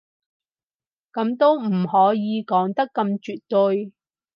[1.13, 3.93] 噉都唔可以講得咁絕對